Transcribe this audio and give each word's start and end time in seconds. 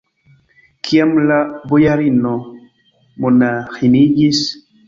Kiam 0.87 1.11
la 1.31 1.37
bojarino 1.73 2.33
monaĥiniĝis? 3.27 4.43